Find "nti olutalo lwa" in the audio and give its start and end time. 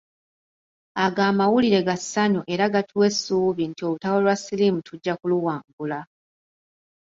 3.67-4.35